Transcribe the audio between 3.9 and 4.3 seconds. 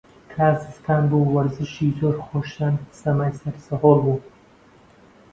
بوو